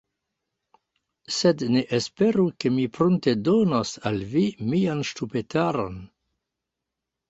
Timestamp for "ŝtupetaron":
5.15-6.07